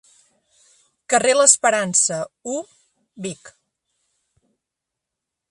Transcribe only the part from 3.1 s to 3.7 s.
Vic.